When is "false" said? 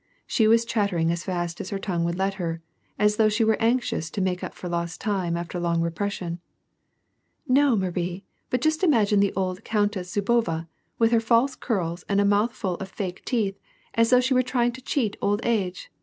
11.19-11.55, 12.89-13.13